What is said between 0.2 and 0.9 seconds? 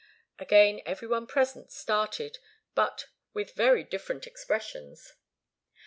Again